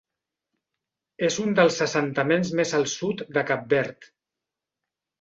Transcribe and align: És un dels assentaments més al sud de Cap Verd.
És 1.27 1.37
un 1.43 1.53
dels 1.59 1.77
assentaments 1.87 2.55
més 2.63 2.75
al 2.81 2.91
sud 2.97 3.25
de 3.39 3.47
Cap 3.53 3.71
Verd. 3.79 4.13